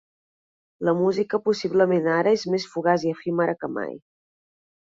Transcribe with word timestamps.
La 0.89 0.93
música 1.01 1.39
possiblement 1.49 2.09
ara 2.15 2.33
és 2.39 2.47
més 2.55 2.65
fugaç 2.73 3.07
i 3.09 3.15
efímera 3.19 3.59
que 3.63 3.71
mai. 3.79 3.97